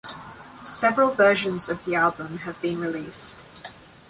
[0.63, 3.45] Several versions of the album have been released.